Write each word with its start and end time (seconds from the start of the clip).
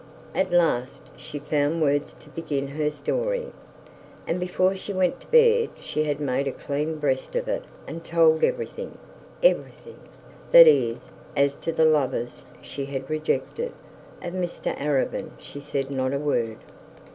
At 0.33 0.51
last 0.51 1.11
she 1.15 1.37
found 1.37 1.79
words 1.79 2.13
to 2.13 2.29
begin 2.29 2.69
her 2.69 2.89
story, 2.89 3.51
and 4.25 4.39
before 4.39 4.75
she 4.75 4.93
went 4.93 5.21
to 5.21 5.27
bed, 5.27 5.69
she 5.79 6.05
had 6.05 6.19
made 6.19 6.47
a 6.47 6.51
clean 6.51 6.97
breast 6.97 7.35
of 7.35 7.47
it 7.47 7.63
and 7.85 8.03
told 8.03 8.43
everything 8.43 8.97
everything, 9.43 9.99
that 10.51 10.65
is, 10.65 11.11
as 11.37 11.53
to 11.57 11.71
the 11.71 11.85
lovers 11.85 12.45
she 12.63 12.85
had 12.85 13.11
rejected: 13.11 13.73
of 14.23 14.33
Mr 14.33 14.75
Arabin 14.75 15.33
she 15.37 15.59
said 15.59 15.91
not 15.91 16.13
a 16.13 16.17
word. 16.19 16.57